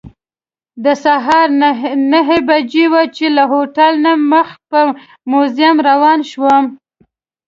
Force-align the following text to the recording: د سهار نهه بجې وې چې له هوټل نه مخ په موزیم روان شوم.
د 0.83 0.85
سهار 1.03 1.47
نهه 2.13 2.37
بجې 2.47 2.85
وې 2.91 3.05
چې 3.15 3.25
له 3.35 3.43
هوټل 3.53 3.93
نه 4.05 4.13
مخ 4.31 4.49
په 4.69 4.79
موزیم 5.31 5.75
روان 5.89 6.19
شوم. 6.31 6.63